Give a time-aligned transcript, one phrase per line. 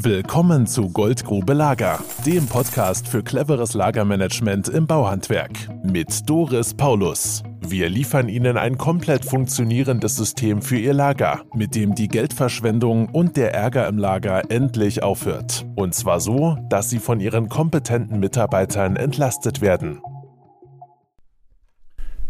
[0.00, 5.50] Willkommen zu Goldgrube Lager, dem Podcast für cleveres Lagermanagement im Bauhandwerk
[5.82, 7.42] mit Doris Paulus.
[7.62, 13.36] Wir liefern Ihnen ein komplett funktionierendes System für Ihr Lager, mit dem die Geldverschwendung und
[13.36, 15.66] der Ärger im Lager endlich aufhört.
[15.74, 20.00] Und zwar so, dass Sie von Ihren kompetenten Mitarbeitern entlastet werden.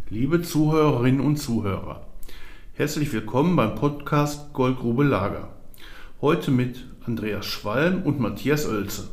[0.09, 2.07] Liebe Zuhörerinnen und Zuhörer,
[2.73, 5.58] herzlich willkommen beim Podcast Goldgrube Lager.
[6.21, 9.07] Heute mit Andreas Schwalm und Matthias Oelze.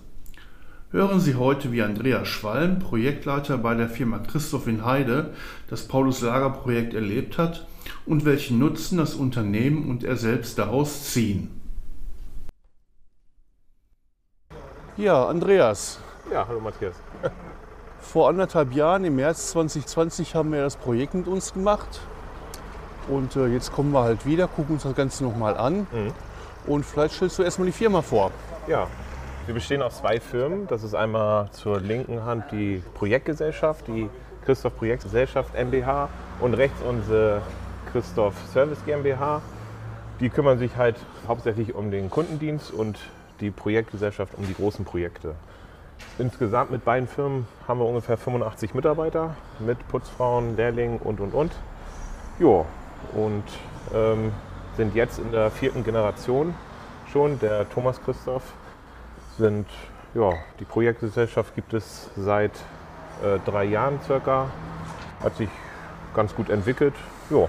[0.89, 5.35] Hören Sie heute, wie Andreas Schwalm, Projektleiter bei der Firma Christoph in Heide,
[5.69, 7.67] das Paulus-Lager-Projekt erlebt hat
[8.07, 11.61] und welchen Nutzen das Unternehmen und er selbst daraus ziehen.
[14.97, 15.99] Ja, Andreas.
[16.33, 16.95] Ja, hallo Matthias.
[17.99, 21.99] Vor anderthalb Jahren, im März 2020, haben wir das Projekt mit uns gemacht.
[23.07, 25.85] Und äh, jetzt kommen wir halt wieder, gucken uns das Ganze nochmal an.
[25.91, 26.11] Mhm.
[26.67, 28.31] Und vielleicht stellst du erstmal die Firma vor.
[28.67, 28.87] Ja,
[29.45, 30.65] wir bestehen aus zwei Firmen.
[30.67, 34.09] Das ist einmal zur linken Hand die Projektgesellschaft, die
[34.43, 37.41] Christoph Projektgesellschaft MBH und rechts unsere
[37.91, 39.41] Christoph Service GmbH.
[40.19, 40.95] Die kümmern sich halt
[41.27, 42.97] hauptsächlich um den Kundendienst und
[43.41, 45.35] die Projektgesellschaft um die großen Projekte.
[46.17, 51.51] Insgesamt mit beiden Firmen haben wir ungefähr 85 Mitarbeiter mit Putzfrauen, Lehrlingen und und und.
[52.39, 52.65] Ja,
[53.13, 53.43] und
[53.93, 54.31] ähm,
[54.77, 56.53] sind jetzt in der vierten Generation
[57.11, 57.39] schon.
[57.39, 58.43] Der Thomas Christoph
[59.37, 59.67] sind,
[60.13, 62.51] ja, die Projektgesellschaft gibt es seit
[63.23, 64.49] äh, drei Jahren circa.
[65.23, 65.49] Hat sich
[66.13, 66.93] ganz gut entwickelt.
[67.29, 67.47] Ja.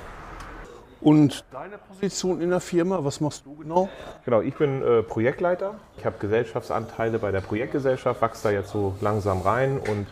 [1.01, 3.89] Und deine Position in der Firma, was machst du genau?
[4.25, 5.75] Genau, ich bin äh, Projektleiter.
[5.99, 10.07] Ich habe Gesellschaftsanteile bei der Projektgesellschaft, wachse da jetzt so langsam rein und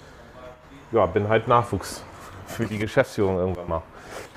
[0.92, 2.04] ja, bin halt Nachwuchs
[2.46, 3.82] für die Geschäftsführung irgendwann mal.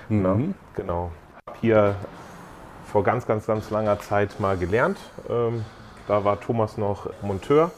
[0.09, 0.21] Mhm.
[0.21, 0.37] Na,
[0.73, 1.11] genau.
[1.59, 1.95] Hier
[2.97, 4.97] vor ganz, ganz, ganz langer Zeit mal gelernt.
[5.29, 5.63] Ähm,
[6.07, 7.69] da war Thomas noch Monteur,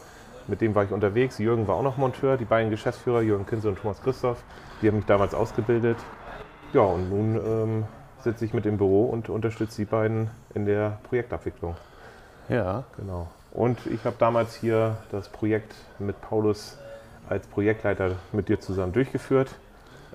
[0.48, 1.40] mit dem war ich unterwegs.
[1.40, 4.42] Jürgen war auch noch Monteur, die beiden Geschäftsführer, Jürgen Kinse und Thomas Christoph,
[4.82, 5.98] die haben mich damals ausgebildet.
[6.72, 7.84] Ja, und nun ähm,
[8.24, 11.76] sitze ich mit im Büro und unterstütze die beiden in der Projektabwicklung.
[12.48, 12.86] Ja.
[12.96, 13.28] Genau.
[13.52, 16.78] Und ich habe damals hier das Projekt mit Paulus
[17.28, 19.50] als Projektleiter mit dir zusammen durchgeführt.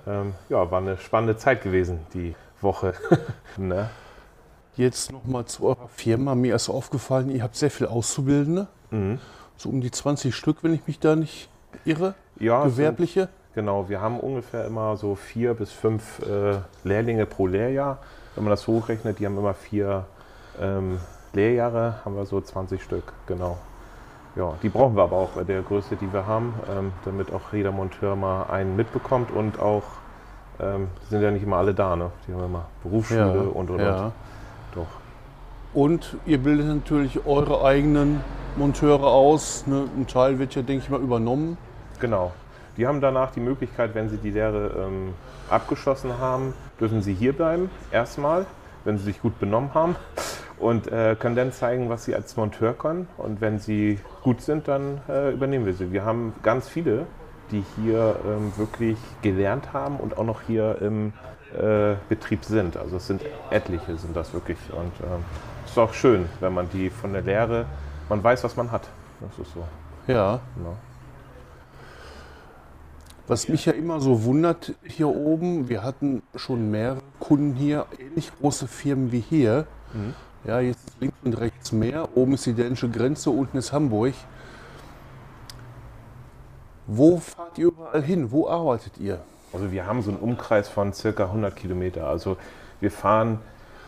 [0.07, 2.95] Ähm, ja, war eine spannende Zeit gewesen, die Woche.
[3.57, 3.91] ne?
[4.75, 6.35] Jetzt nochmal zu eurer Firma.
[6.35, 8.67] Mir ist aufgefallen, ihr habt sehr viel Auszubildende.
[8.91, 9.19] Mhm.
[9.57, 11.49] So um die 20 Stück, wenn ich mich da nicht
[11.85, 12.13] irre.
[12.39, 13.21] Ja, gewerbliche.
[13.21, 17.99] Sind, genau, wir haben ungefähr immer so vier bis fünf äh, Lehrlinge pro Lehrjahr.
[18.35, 20.05] Wenn man das hochrechnet, die haben immer vier
[20.61, 20.99] ähm,
[21.33, 23.57] Lehrjahre, haben wir so 20 Stück, genau.
[24.35, 27.53] Ja, die brauchen wir aber auch bei der Größe, die wir haben, ähm, damit auch
[27.53, 29.83] jeder Monteur mal einen mitbekommt und auch,
[30.59, 32.11] ähm, sind ja nicht immer alle da, ne?
[32.27, 34.05] Die haben immer Berufsschule ja, und und ja.
[34.05, 34.11] und.
[34.75, 34.87] Doch.
[35.73, 38.21] Und ihr bildet natürlich eure eigenen
[38.55, 39.65] Monteure aus.
[39.67, 39.87] Ne?
[39.97, 41.57] Ein Teil wird ja, denke ich mal, übernommen.
[41.99, 42.31] Genau.
[42.77, 45.13] Die haben danach die Möglichkeit, wenn sie die Lehre ähm,
[45.49, 48.45] abgeschlossen haben, dürfen sie hier bleiben, erstmal,
[48.83, 49.95] wenn sie sich gut benommen haben.
[50.57, 53.09] Und äh, können dann zeigen, was sie als Monteur können.
[53.17, 55.91] Und wenn sie gut sind, dann äh, übernehmen wir sie.
[55.91, 57.07] Wir haben ganz viele,
[57.51, 61.11] die hier ähm, wirklich gelernt haben und auch noch hier im
[62.09, 62.77] Betrieb sind.
[62.77, 64.57] Also es sind etliche, sind das wirklich.
[64.71, 65.23] Und ähm,
[65.65, 67.65] es ist auch schön, wenn man die von der Lehre,
[68.09, 68.87] man weiß, was man hat.
[69.21, 69.63] Das ist so.
[70.07, 70.33] Ja.
[70.33, 70.39] ja.
[73.27, 78.31] Was mich ja immer so wundert hier oben, wir hatten schon mehrere Kunden hier, ähnlich
[78.39, 79.65] große Firmen wie hier.
[79.93, 80.13] Mhm.
[80.45, 82.15] Ja, jetzt links und rechts mehr.
[82.15, 84.13] Oben ist die dänische Grenze, unten ist Hamburg.
[86.85, 88.31] Wo fahrt ihr überall hin?
[88.31, 89.19] Wo arbeitet ihr?
[89.55, 92.07] Also wir haben so einen Umkreis von circa 100 Kilometer.
[92.07, 92.35] Also
[92.81, 93.39] wir fahren,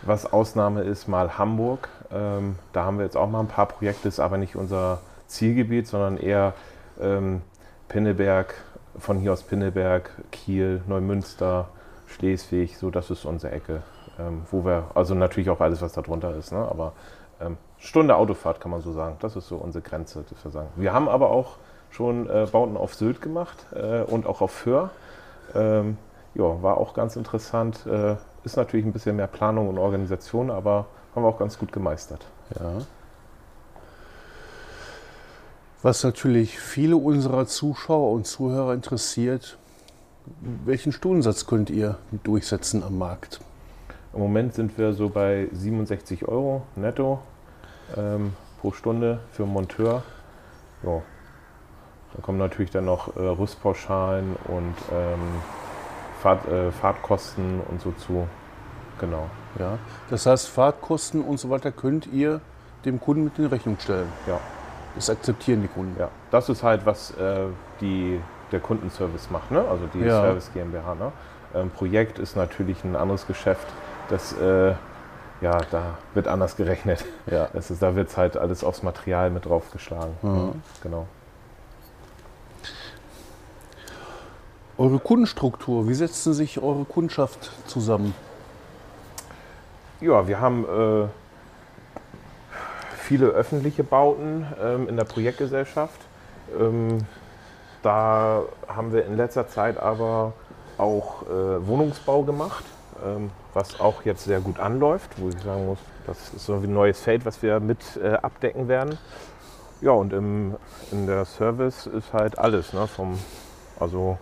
[0.01, 1.89] was Ausnahme ist, mal Hamburg.
[2.09, 5.85] Ähm, da haben wir jetzt auch mal ein paar Projekte, ist aber nicht unser Zielgebiet,
[5.85, 6.53] sondern eher
[7.01, 7.41] ähm,
[7.89, 8.55] Pinneberg,
[8.97, 11.67] von hier aus Pinneberg, Kiel, Neumünster,
[12.07, 13.81] Schleswig, so das ist unsere Ecke.
[14.17, 16.59] Ähm, wo wir, also natürlich auch alles, was da drunter ist, ne?
[16.59, 16.93] aber
[17.41, 19.17] ähm, Stunde Autofahrt kann man so sagen.
[19.19, 20.69] Das ist so unsere Grenze, das wir sagen.
[20.77, 21.57] Wir haben aber auch
[21.91, 24.91] schon äh, Bauten auf Sylt gemacht äh, und auch auf Föhr.
[25.55, 25.97] Ähm,
[26.35, 27.85] ja, war auch ganz interessant.
[27.85, 31.71] Äh, ist natürlich ein bisschen mehr Planung und Organisation, aber haben wir auch ganz gut
[31.71, 32.25] gemeistert.
[32.57, 32.79] Ja.
[35.81, 39.57] Was natürlich viele unserer Zuschauer und Zuhörer interessiert,
[40.65, 43.39] welchen Stundensatz könnt ihr durchsetzen am Markt?
[44.13, 47.19] Im Moment sind wir so bei 67 Euro netto
[47.95, 50.03] ähm, pro Stunde für Monteur.
[50.83, 51.01] Ja,
[52.13, 55.19] da kommen natürlich dann noch äh, Rüstpauschalen und ähm,
[56.21, 58.27] Fahrt, äh, Fahrtkosten und so zu.
[58.99, 59.29] Genau.
[59.59, 59.77] Ja.
[60.09, 62.41] Das heißt, Fahrtkosten und so weiter könnt ihr
[62.85, 64.11] dem Kunden mit in Rechnung stellen.
[64.25, 64.39] Ja,
[64.95, 65.95] Das akzeptieren die Kunden.
[65.99, 67.41] Ja, das ist halt, was äh,
[67.81, 68.19] die,
[68.51, 69.63] der Kundenservice macht, ne?
[69.69, 70.21] also die Ja.
[70.21, 70.95] Service GmbH.
[70.95, 71.11] Ne?
[71.53, 73.67] Ähm, Projekt ist natürlich ein anderes Geschäft.
[74.09, 74.73] Das, äh,
[75.41, 77.05] ja, da wird anders gerechnet.
[77.29, 77.49] Ja.
[77.53, 80.13] Das ist, da wird halt alles aufs Material mit draufgeschlagen.
[80.23, 80.61] Mhm.
[80.81, 81.05] Genau.
[84.79, 88.13] Eure Kundenstruktur, wie setzen sich eure Kundschaft zusammen?
[90.01, 91.07] Ja, wir haben äh,
[92.95, 95.99] viele öffentliche Bauten ähm, in der Projektgesellschaft.
[96.59, 96.99] Ähm,
[97.81, 100.33] da haben wir in letzter Zeit aber
[100.77, 102.63] auch äh, Wohnungsbau gemacht,
[103.03, 106.71] ähm, was auch jetzt sehr gut anläuft, wo ich sagen muss, das ist so ein
[106.71, 108.99] neues Feld, was wir mit äh, abdecken werden.
[109.81, 110.55] Ja, und im,
[110.91, 113.17] in der Service ist halt alles, ne, vom,
[113.79, 114.19] also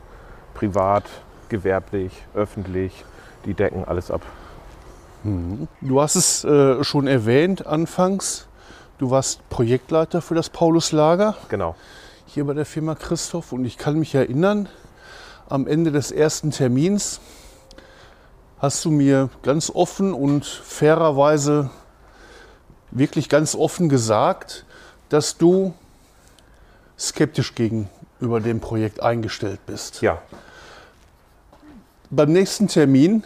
[0.55, 1.03] privat,
[1.49, 3.05] gewerblich, öffentlich,
[3.45, 4.21] die decken alles ab.
[5.81, 8.47] Du hast es äh, schon erwähnt anfangs.
[8.97, 11.75] Du warst Projektleiter für das Pauluslager Genau.
[12.25, 14.69] hier bei der Firma Christoph und ich kann mich erinnern,
[15.49, 17.19] am Ende des ersten Termins
[18.59, 21.69] hast du mir ganz offen und fairerweise
[22.91, 24.65] wirklich ganz offen gesagt,
[25.09, 25.73] dass du
[26.97, 30.01] skeptisch gegenüber dem Projekt eingestellt bist.
[30.01, 30.21] Ja,
[32.09, 33.23] Beim nächsten Termin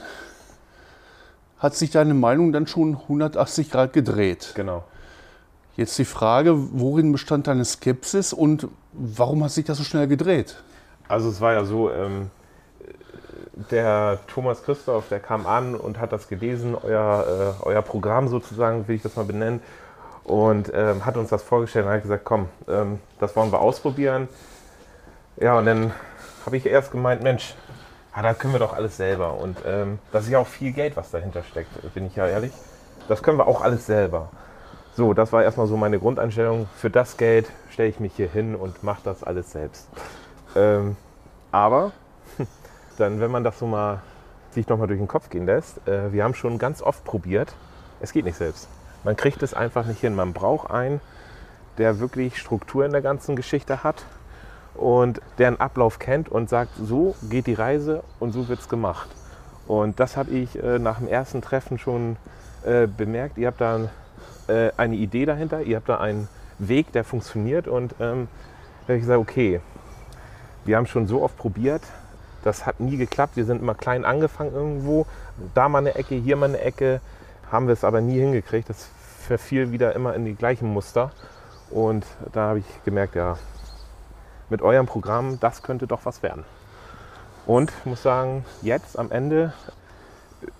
[1.59, 4.53] hat sich deine Meinung dann schon 180 Grad gedreht.
[4.55, 4.83] genau.
[5.75, 10.61] Jetzt die Frage, worin bestand deine Skepsis und warum hat sich das so schnell gedreht?
[11.07, 12.31] Also es war ja so, ähm,
[13.71, 18.89] der Thomas Christoph, der kam an und hat das gelesen, euer, äh, euer Programm sozusagen,
[18.89, 19.61] will ich das mal benennen,
[20.25, 24.27] und ähm, hat uns das vorgestellt und hat gesagt, komm, ähm, das wollen wir ausprobieren.
[25.37, 25.93] Ja, und dann
[26.45, 27.55] habe ich erst gemeint, Mensch,
[28.19, 29.35] ah, da können wir doch alles selber.
[29.35, 32.51] Und ähm, das ist ja auch viel Geld, was dahinter steckt, bin ich ja ehrlich.
[33.07, 34.29] Das können wir auch alles selber.
[34.93, 36.67] So, das war erstmal so meine Grundeinstellung.
[36.75, 39.87] Für das Geld stelle ich mich hier hin und mache das alles selbst.
[40.55, 40.97] Ähm,
[41.51, 41.93] aber
[42.97, 44.01] dann, wenn man das so mal
[44.51, 47.53] sich nochmal durch den Kopf gehen lässt, äh, wir haben schon ganz oft probiert,
[48.01, 48.67] es geht nicht selbst.
[49.05, 50.13] Man kriegt es einfach nicht hin.
[50.13, 50.99] Man braucht einen,
[51.77, 54.03] der wirklich Struktur in der ganzen Geschichte hat
[54.79, 58.69] und der einen Ablauf kennt und sagt, so geht die Reise und so wird es
[58.69, 59.09] gemacht.
[59.67, 62.15] Und das habe ich äh, nach dem ersten Treffen schon
[62.63, 63.37] äh, bemerkt.
[63.37, 63.89] Ihr habt da
[64.47, 66.29] äh, eine Idee dahinter, ihr habt da einen
[66.59, 68.27] Weg, der funktioniert und ähm,
[68.81, 69.59] da habe ich gesagt, okay,
[70.65, 71.81] wir haben schon so oft probiert,
[72.43, 73.35] das hat nie geklappt.
[73.35, 75.05] Wir sind immer klein angefangen irgendwo,
[75.53, 77.01] da mal eine Ecke, hier mal eine Ecke,
[77.51, 78.69] haben wir es aber nie hingekriegt.
[78.69, 78.87] Das
[79.19, 81.11] verfiel wieder immer in die gleichen Muster.
[81.69, 83.37] Und da habe ich gemerkt, ja,
[84.49, 86.43] mit eurem Programm, das könnte doch was werden.
[87.45, 89.53] Und ich muss sagen, jetzt am Ende,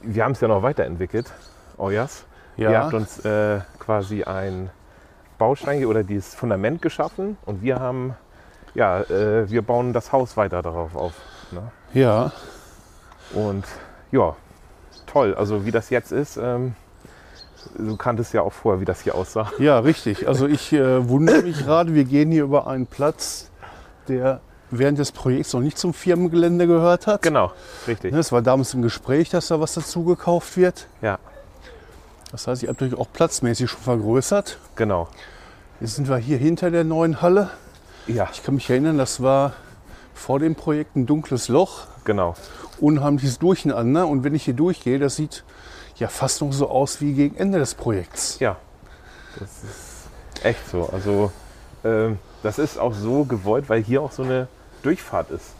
[0.02, 1.32] wir haben es ja noch weiterentwickelt,
[1.78, 2.26] euers.
[2.58, 2.72] Ja.
[2.72, 4.70] Ihr habt uns äh, quasi ein
[5.38, 8.16] Baustein oder dieses Fundament geschaffen und wir haben,
[8.74, 11.14] ja, äh, wir bauen das Haus weiter darauf auf.
[11.52, 11.72] Ne?
[11.94, 12.32] Ja,
[13.34, 13.66] Und
[14.12, 14.36] ja,
[15.06, 15.36] toll.
[15.36, 16.76] Also wie das jetzt ist, ähm,
[17.78, 19.52] du kanntest ja auch vorher, wie das hier aussah.
[19.60, 20.28] ja, richtig.
[20.28, 23.50] Also ich äh, wundere mich gerade, wir gehen hier über einen Platz,
[24.10, 24.42] der
[24.72, 27.22] während des Projekts noch nicht zum Firmengelände gehört hat.
[27.24, 27.52] Genau,
[27.88, 28.12] richtig.
[28.14, 30.86] Ne, Es war damals im Gespräch, dass da was dazu gekauft wird.
[31.02, 31.18] Ja,
[32.32, 34.58] Das heißt, ich habe natürlich auch platzmäßig schon vergrößert.
[34.76, 35.08] genau.
[35.82, 37.50] Jetzt sind wir hier hinter der neuen Halle.
[38.06, 39.54] Ja, Ich kann mich erinnern, das war
[40.14, 42.36] vor dem Projekt ein dunkles Loch, genau.
[42.82, 44.06] unheimliches Durcheinander.
[44.08, 45.46] Und wenn ich hier durchgehe, das sieht
[45.96, 48.40] ja fast noch so aus wie gegen Ende des Projekts.
[48.40, 48.58] Ja,
[49.40, 50.90] das ist echt so.
[50.92, 51.32] Also
[52.44, 54.48] das ist auch so gewollt, weil hier auch so eine
[54.84, 55.54] Durchfahrt ist.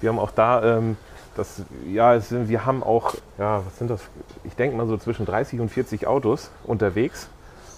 [0.00, 0.96] Wir haben auch da, ähm,
[1.36, 4.00] das, ja, sind, wir haben auch, ja, was sind das?
[4.44, 7.28] Ich denke mal so zwischen 30 und 40 Autos unterwegs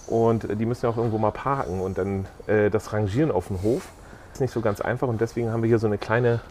[0.07, 3.47] und äh, die müssen ja auch irgendwo mal parken und dann äh, das Rangieren auf
[3.47, 3.89] dem Hof
[4.33, 6.41] ist nicht so ganz einfach und deswegen haben wir hier so eine kleine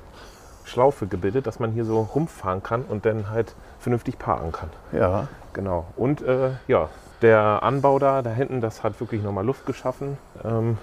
[0.65, 4.71] Schlaufe gebildet, dass man hier so rumfahren kann und dann halt vernünftig parken kann.
[4.93, 5.87] Ja, Genau.
[5.97, 6.89] Und äh, ja,
[7.23, 10.19] der Anbau da, da hinten, das hat wirklich nochmal Luft geschaffen.
[10.45, 10.79] Ähm,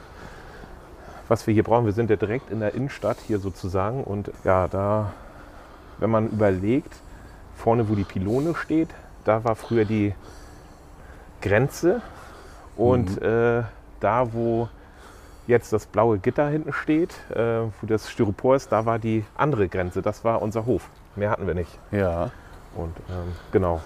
[1.27, 4.03] was wir hier brauchen, wir sind ja direkt in der Innenstadt hier sozusagen.
[4.03, 5.13] Und ja, da,
[5.97, 6.95] wenn man überlegt,
[7.55, 8.89] vorne, wo die Pylone steht,
[9.25, 10.13] da war früher die
[11.41, 12.01] Grenze.
[12.77, 13.63] Und äh,
[13.99, 14.69] da, wo
[15.47, 19.67] jetzt das blaue Gitter hinten steht, äh, wo das Styropor ist, da war die andere
[19.67, 20.01] Grenze.
[20.01, 20.89] Das war unser Hof.
[21.15, 21.79] Mehr hatten wir nicht.
[21.91, 22.31] ja.
[22.75, 23.81] Und ähm, genau.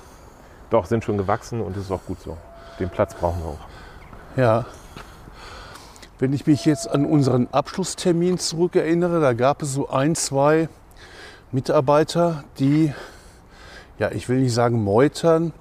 [0.71, 2.37] Doch, sind schon gewachsen und das ist auch gut so.
[2.79, 4.37] Den Platz brauchen wir auch.
[4.37, 4.65] Ja.
[6.17, 10.69] Wenn ich mich jetzt an unseren Abschlusstermin zurückerinnere, da gab es so ein, zwei
[11.51, 12.93] Mitarbeiter, die,
[13.99, 15.51] ja, ich will nicht sagen meutern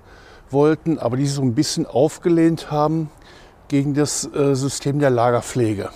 [0.51, 3.11] wollten, aber die so ein bisschen aufgelehnt haben,
[3.69, 5.91] gegen das äh, System der Lagerpflege.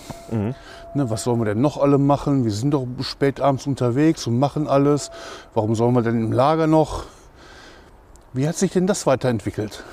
[0.95, 2.45] Ne, was sollen wir denn noch alle machen?
[2.45, 5.11] Wir sind doch spät abends unterwegs und machen alles.
[5.53, 7.07] Warum sollen wir denn im Lager noch?
[8.35, 9.85] Wie hat sich denn das weiterentwickelt?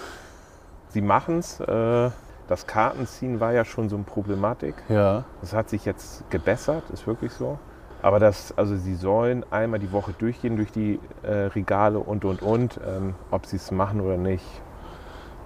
[0.89, 1.59] Sie machen es.
[1.59, 2.09] Äh,
[2.47, 4.73] das Kartenziehen war ja schon so eine Problematik.
[4.89, 5.25] Ja.
[5.41, 7.59] Das hat sich jetzt gebessert, ist wirklich so.
[8.01, 12.41] Aber das, also sie sollen einmal die Woche durchgehen durch die äh, Regale und und
[12.41, 12.79] und.
[12.83, 14.43] Ähm, ob sie es machen oder nicht,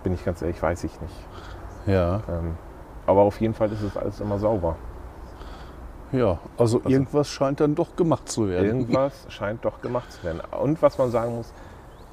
[0.04, 1.16] bin ich ganz ehrlich, weiß ich nicht.
[1.88, 2.22] Ja.
[2.30, 2.56] Ähm,
[3.06, 4.78] aber auf jeden Fall ist es alles immer sauber.
[6.14, 8.66] Ja, also irgendwas scheint dann doch gemacht zu werden.
[8.66, 10.42] Irgendwas scheint doch gemacht zu werden.
[10.58, 11.52] Und was man sagen muss,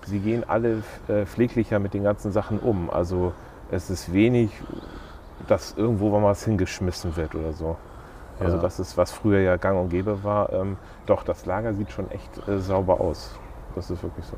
[0.06, 2.90] sie gehen alle äh, pfleglicher mit den ganzen Sachen um.
[2.90, 3.32] Also
[3.70, 4.50] es ist wenig,
[5.48, 7.76] dass irgendwo mal was hingeschmissen wird oder so.
[8.40, 8.62] Also Ja.
[8.62, 10.52] das ist, was früher ja gang und gäbe war.
[10.52, 13.38] Ähm, doch, das Lager sieht schon echt äh, sauber aus.
[13.74, 14.36] Das ist wirklich so.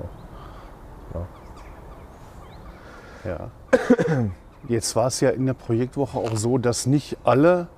[3.25, 3.51] Ja.
[4.69, 7.69] Jetzt war es ja in der Projektwoche auch so, dass nicht alle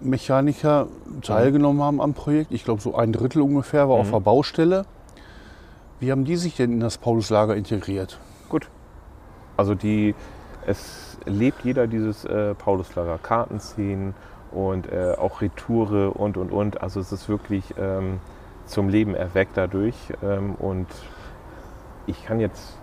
[0.00, 0.86] Mechaniker
[1.22, 2.52] teilgenommen haben am Projekt.
[2.52, 4.86] Ich glaube, so ein Drittel ungefähr war auf der Baustelle.
[6.00, 8.20] Wie haben die sich denn in das Pauluslager integriert?
[8.48, 8.68] Gut.
[9.56, 10.14] Also die,
[10.64, 14.14] es lebt jeder dieses äh, Pauluslager Karten ziehen
[14.52, 16.80] und äh, auch Retoure und und und.
[16.82, 18.20] Also es ist wirklich ähm,
[18.66, 19.96] zum Leben erweckt dadurch.
[20.22, 20.86] Ähm, und
[22.06, 22.78] ich kann jetzt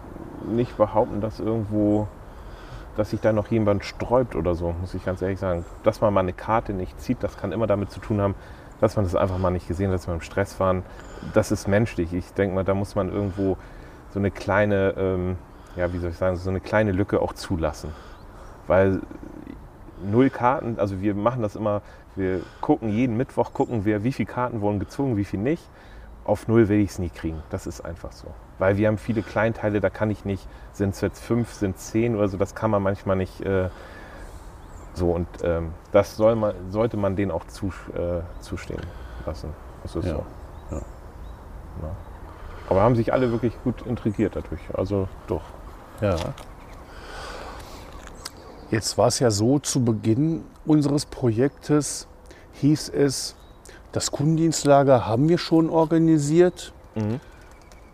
[0.46, 2.08] nicht behaupten, dass irgendwo,
[2.98, 5.64] dass sich da noch jemand sträubt oder so, muss ich ganz ehrlich sagen.
[5.84, 8.36] Dass man mal eine Karte nicht zieht, das kann immer damit zu tun haben,
[8.82, 10.84] dass man das einfach mal nicht gesehen hat, dass wir im Stress waren.
[11.34, 12.14] Das ist menschlich.
[12.14, 13.58] Ich denke mal, da muss man irgendwo
[14.12, 15.38] so eine kleine, ähm,
[15.76, 17.92] ja, wie soll ich sagen, so eine kleine Lücke auch zulassen.
[18.68, 19.02] Weil
[20.04, 21.82] null Karten, also wir machen das immer,
[22.16, 25.64] wir gucken jeden Mittwoch, gucken wir, wie viele Karten wurden gezogen, wie viel nicht.
[26.24, 27.44] Auf null will ich es nie kriegen.
[27.50, 28.28] Das ist einfach so.
[28.58, 32.16] Weil wir haben viele Kleinteile, da kann ich nicht, sind es jetzt fünf, sind zehn
[32.16, 33.70] oder so, das kann man manchmal nicht äh,
[34.96, 35.12] so.
[35.12, 38.82] Und ähm, das soll man, sollte man denen auch zu, äh, zustehen
[39.26, 39.50] lassen.
[39.84, 40.26] Das ist Ja, so.
[40.76, 40.82] ja.
[41.82, 41.92] Ja.
[42.70, 44.62] Aber haben sich alle wirklich gut intrigiert dadurch.
[44.74, 45.44] Also doch.
[46.02, 46.16] Ja.
[48.72, 52.08] Jetzt war es ja so, zu Beginn unseres Projektes
[52.54, 53.36] hieß es,
[53.92, 56.74] das Kundendienstlager haben wir schon organisiert.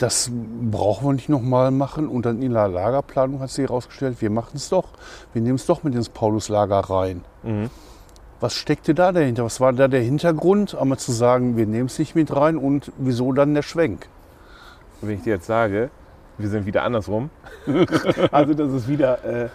[0.02, 0.32] Das
[0.72, 2.08] brauchen wir nicht nochmal machen.
[2.08, 4.90] Und dann in der Lagerplanung hat sich herausgestellt, wir machen es doch.
[5.32, 7.24] Wir nehmen es doch mit ins Pauluslager rein.
[8.40, 9.46] Was steckte da dahinter?
[9.46, 12.92] Was war da der Hintergrund, einmal zu sagen, wir nehmen es nicht mit rein und
[12.98, 14.08] wieso dann der Schwenk?
[15.02, 15.92] Wenn ich dir jetzt sage,
[16.40, 17.30] wir sind wieder andersrum.
[18.32, 19.50] also das ist wieder, äh,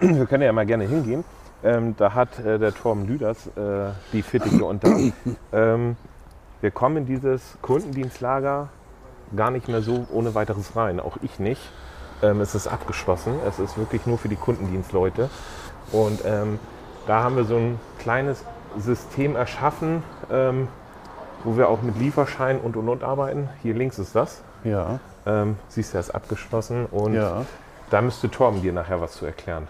[0.00, 1.24] wir können ja mal gerne hingehen.
[1.64, 4.94] Ähm, da hat äh, der Torben Lüders äh, die Fittiche unter.
[5.54, 5.96] ähm,
[6.60, 8.68] wir kommen in dieses Kundendienstlager
[9.34, 11.00] gar nicht mehr so ohne weiteres rein.
[11.00, 11.62] Auch ich nicht.
[12.22, 13.34] Ähm, es ist abgeschlossen.
[13.46, 15.28] Es ist wirklich nur für die Kundendienstleute.
[15.92, 16.58] Und ähm,
[17.06, 18.42] da haben wir so ein kleines
[18.78, 20.68] System erschaffen, ähm,
[21.44, 23.48] wo wir auch mit Lieferschein und und und arbeiten.
[23.62, 24.42] Hier links ist das.
[24.64, 27.44] Ja, Ähm, siehst du, er ist abgeschlossen und ja,
[27.90, 29.68] da müsste Torben dir nachher was zu erklären,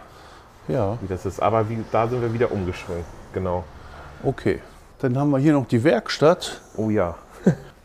[0.69, 0.97] ja.
[1.01, 1.41] wie das ist.
[1.41, 3.05] Aber wie, da sind wir wieder umgeschwungen.
[3.33, 3.65] Genau.
[4.23, 4.61] Okay.
[5.01, 6.63] Dann haben wir hier noch die Werkstatt.
[6.77, 7.17] Oh ja.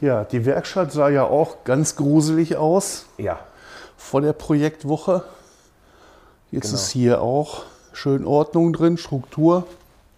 [0.02, 3.40] Ja, die Werkstatt sah ja auch ganz gruselig aus Ja.
[3.98, 5.24] vor der Projektwoche.
[6.50, 6.76] Jetzt Genau.
[6.76, 9.66] ist hier auch schön Ordnung drin, Struktur.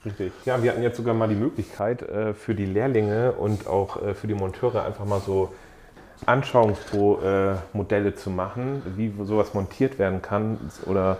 [0.05, 0.31] Richtig.
[0.45, 4.13] Ja, wir hatten jetzt sogar mal die Möglichkeit äh, für die Lehrlinge und auch äh,
[4.13, 5.49] für die Monteure einfach mal so
[6.25, 11.17] Anschauungsmodelle zu machen, wie sowas montiert werden kann oder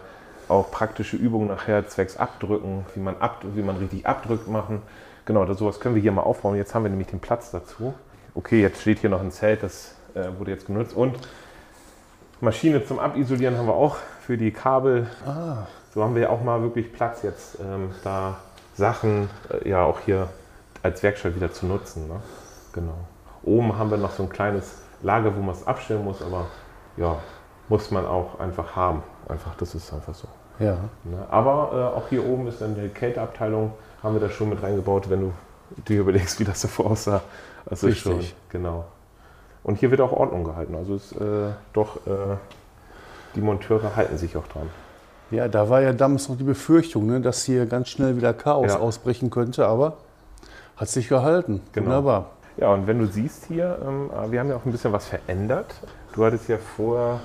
[0.47, 4.81] auch praktische Übungen nachher zwecks Abdrücken, wie man, ab, wie man richtig abdrückt machen.
[5.25, 6.55] Genau, das, sowas können wir hier mal aufbauen.
[6.57, 7.93] Jetzt haben wir nämlich den Platz dazu.
[8.35, 10.95] Okay, jetzt steht hier noch ein Zelt, das äh, wurde jetzt genutzt.
[10.95, 11.15] Und
[12.41, 15.07] Maschine zum Abisolieren haben wir auch für die Kabel.
[15.93, 18.39] So haben wir auch mal wirklich Platz jetzt, ähm, da
[18.75, 20.29] Sachen äh, ja auch hier
[20.81, 22.07] als Werkstatt wieder zu nutzen.
[22.07, 22.19] Ne?
[22.73, 22.97] Genau.
[23.43, 26.47] Oben haben wir noch so ein kleines Lager, wo man es abstellen muss, aber
[26.97, 27.17] ja,
[27.69, 29.03] muss man auch einfach haben.
[29.27, 30.27] Einfach, das ist einfach so.
[30.59, 30.77] Ja.
[31.03, 31.25] Ne?
[31.29, 35.09] Aber äh, auch hier oben ist dann die Kälteabteilung, haben wir da schon mit reingebaut,
[35.09, 35.33] wenn du
[35.87, 37.21] dir überlegst, wie das davor aussah.
[37.73, 38.29] Das ist Richtig.
[38.29, 38.85] schon, genau.
[39.63, 40.75] Und hier wird auch Ordnung gehalten.
[40.75, 42.37] Also ist äh, doch, äh,
[43.35, 44.69] die Monteure halten sich auch dran.
[45.31, 48.73] Ja, da war ja damals noch die Befürchtung, ne, dass hier ganz schnell wieder Chaos
[48.73, 48.79] Ja.
[48.79, 49.93] ausbrechen könnte, aber
[50.77, 51.61] hat sich gehalten.
[51.71, 51.87] Genau.
[51.87, 52.29] Wunderbar.
[52.57, 55.73] Ja, und wenn du siehst hier, ähm, wir haben ja auch ein bisschen was verändert.
[56.13, 57.19] Du hattest ja vor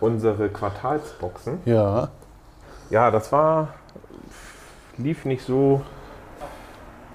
[0.00, 1.58] unsere Quartalsboxen.
[1.64, 2.08] Ja,
[2.90, 3.68] Ja, das war,
[4.96, 5.82] lief nicht so,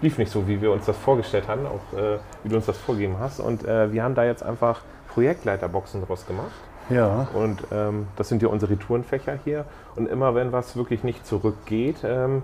[0.04, 2.78] lief nicht so, wie wir uns das vorgestellt hatten, auch äh, wie du uns das
[2.78, 3.40] vorgegeben hast.
[3.40, 4.82] Und äh, wir haben da jetzt einfach
[5.14, 6.52] Projektleiterboxen draus gemacht.
[6.90, 7.28] Ja.
[7.34, 9.66] Und ähm, das sind ja unsere Retourenfächer hier.
[9.96, 12.44] Und immer wenn was wirklich nicht zurückgeht, ähm,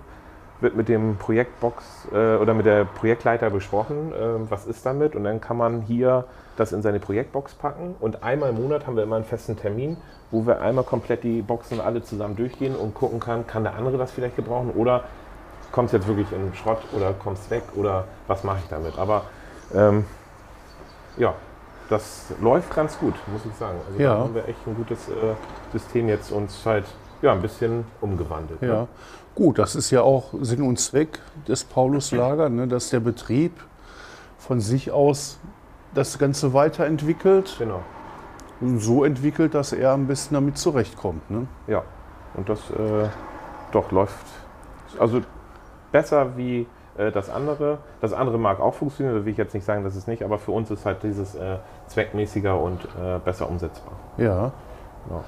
[0.60, 5.14] wird mit dem Projektbox äh, oder mit der Projektleiter besprochen, äh, was ist damit.
[5.14, 6.24] Und dann kann man hier
[6.56, 7.94] das in seine Projektbox packen.
[8.00, 9.96] Und einmal im Monat haben wir immer einen festen Termin,
[10.30, 13.98] wo wir einmal komplett die Boxen alle zusammen durchgehen und gucken kann, kann der andere
[13.98, 15.04] das vielleicht gebrauchen oder
[15.72, 18.68] kommt es jetzt wirklich in den Schrott oder kommt es weg oder was mache ich
[18.68, 18.98] damit.
[18.98, 19.24] Aber
[19.74, 20.04] ähm,
[21.16, 21.34] ja,
[21.88, 23.78] das läuft ganz gut, muss ich sagen.
[23.86, 24.14] Also ja.
[24.14, 25.12] da haben wir echt ein gutes äh,
[25.72, 26.86] System jetzt uns halt
[27.22, 28.62] ja, ein bisschen umgewandelt.
[28.62, 28.68] Ne?
[28.68, 28.88] Ja, ne?
[29.34, 33.52] gut, das ist ja auch Sinn und Zweck des Pauluslager, ne, dass der Betrieb
[34.38, 35.38] von sich aus
[35.94, 37.56] das Ganze weiterentwickelt.
[37.58, 37.82] Genau.
[38.60, 41.30] Und so entwickelt, dass er am besten damit zurechtkommt.
[41.30, 41.46] Ne?
[41.66, 41.82] Ja,
[42.34, 43.08] und das äh,
[43.72, 44.26] doch läuft.
[44.98, 45.22] Also
[45.92, 46.66] besser wie
[46.96, 47.78] äh, das andere.
[48.00, 50.38] Das andere mag auch funktionieren, da will ich jetzt nicht sagen, dass es nicht, aber
[50.38, 51.56] für uns ist halt dieses äh,
[51.88, 53.94] zweckmäßiger und äh, besser umsetzbar.
[54.16, 54.52] Ja.
[55.10, 55.24] ja.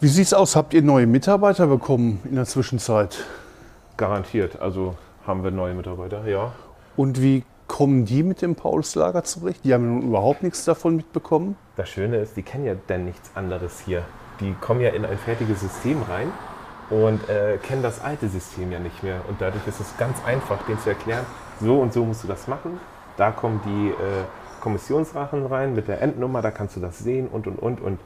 [0.00, 0.56] Wie sieht es aus?
[0.56, 3.24] Habt ihr neue Mitarbeiter bekommen in der Zwischenzeit?
[3.96, 4.60] Garantiert.
[4.60, 4.94] Also
[5.26, 6.52] haben wir neue Mitarbeiter, ja.
[6.96, 9.64] Und wie kommen die mit dem Pauluslager zurecht?
[9.64, 11.56] Die haben nun überhaupt nichts davon mitbekommen?
[11.76, 14.02] Das Schöne ist, die kennen ja dann nichts anderes hier.
[14.40, 16.32] Die kommen ja in ein fertiges System rein
[16.90, 19.20] und äh, kennen das alte System ja nicht mehr.
[19.28, 21.24] Und dadurch ist es ganz einfach, denen zu erklären,
[21.60, 22.80] so und so musst du das machen.
[23.16, 24.24] Da kommen die äh,
[24.60, 27.80] Kommissionsrachen rein mit der Endnummer, da kannst du das sehen und und und.
[27.80, 28.00] Und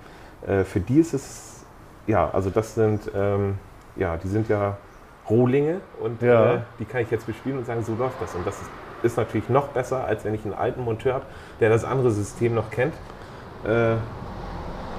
[0.47, 1.65] äh, für die ist es,
[2.07, 3.59] ja, also das sind, ähm,
[3.97, 4.77] ja, die sind ja
[5.29, 6.55] Rohlinge und ja.
[6.55, 8.35] Äh, die kann ich jetzt bespielen und sagen, so läuft das.
[8.35, 8.71] Und das ist,
[9.03, 11.27] ist natürlich noch besser, als wenn ich einen alten Monteur habe,
[11.61, 12.95] der das andere System noch kennt.
[13.67, 13.95] Äh,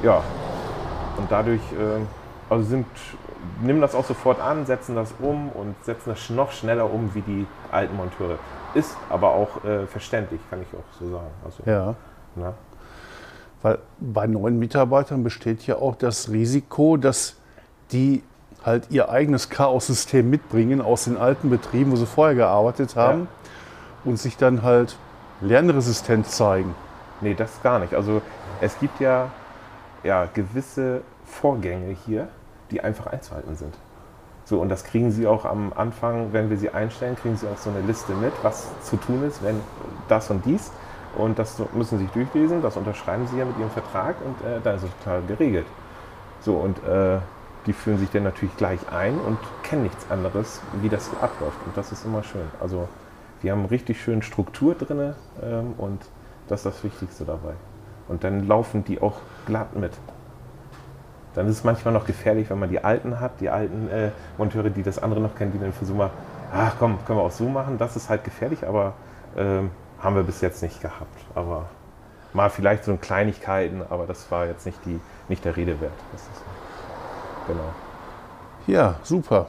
[0.03, 0.23] ja,
[1.17, 2.01] und dadurch äh,
[2.49, 2.85] also sind
[3.61, 7.21] nehmen das auch sofort an, setzen das um und setzen das noch schneller um wie
[7.21, 8.37] die alten Monteure.
[8.73, 11.31] Ist aber auch äh, verständlich, kann ich auch so sagen.
[11.43, 11.95] Also, ja.
[12.35, 12.53] Na?
[13.61, 17.37] Weil bei neuen Mitarbeitern besteht ja auch das Risiko, dass
[17.91, 18.23] die
[18.65, 24.11] halt ihr eigenes Chaos-System mitbringen aus den alten Betrieben, wo sie vorher gearbeitet haben ja.
[24.11, 24.97] und sich dann halt
[25.41, 26.75] lernresistent zeigen.
[27.21, 27.93] Nee, das gar nicht.
[27.93, 28.21] Also
[28.61, 29.29] es gibt ja,
[30.03, 32.27] ja gewisse Vorgänge hier,
[32.75, 33.73] die einfach einzuhalten sind.
[34.43, 37.57] So, und das kriegen Sie auch am Anfang, wenn wir Sie einstellen, kriegen Sie auch
[37.57, 39.59] so eine Liste mit, was zu tun ist, wenn
[40.07, 40.71] das und dies.
[41.17, 44.59] Und das müssen Sie sich durchlesen, das unterschreiben Sie ja mit Ihrem Vertrag und äh,
[44.61, 45.65] da ist es total geregelt.
[46.41, 47.17] So, und äh,
[47.65, 51.57] die fühlen sich dann natürlich gleich ein und kennen nichts anderes, wie das abläuft.
[51.65, 52.45] Und das ist immer schön.
[52.59, 52.87] Also,
[53.41, 56.01] wir haben richtig schön Struktur drin ähm, und
[56.49, 57.53] das ist das Wichtigste dabei.
[58.07, 59.15] Und dann laufen die auch
[59.47, 59.93] glatt mit.
[61.35, 64.69] Dann ist es manchmal noch gefährlich, wenn man die Alten hat, die alten äh, Monteure,
[64.69, 66.11] die das andere noch kennen, die dann versuchen mal,
[66.53, 67.77] ach komm, können wir auch so machen.
[67.77, 68.93] Das ist halt gefährlich, aber
[69.37, 69.69] ähm,
[69.99, 71.19] haben wir bis jetzt nicht gehabt.
[71.35, 71.65] Aber
[72.33, 75.91] mal vielleicht so in Kleinigkeiten, aber das war jetzt nicht, die, nicht der Rede wert.
[76.13, 76.41] Das ist,
[77.47, 77.73] genau.
[78.67, 79.47] Ja, super.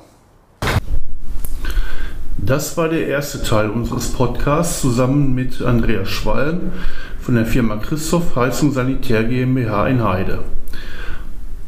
[2.38, 6.72] Das war der erste Teil unseres Podcasts zusammen mit Andreas Schwalm
[7.20, 10.44] von der Firma Christoph Heizung Sanitär GmbH in Heide.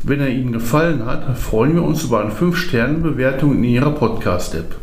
[0.04, 4.76] Wenn er Ihnen gefallen hat, freuen wir uns über eine 5-Sterne-Bewertung in Ihrer Podcast-App.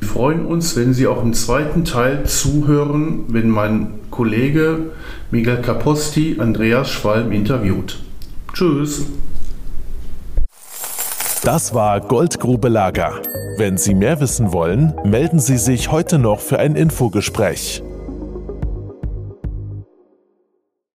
[0.00, 4.90] Wir freuen uns, wenn Sie auch im zweiten Teil zuhören, wenn mein Kollege
[5.30, 8.02] Miguel Caposti Andreas Schwalm interviewt.
[8.52, 9.06] Tschüss.
[11.42, 13.14] Das war Goldgrube Lager.
[13.56, 17.82] Wenn Sie mehr wissen wollen, melden Sie sich heute noch für ein Infogespräch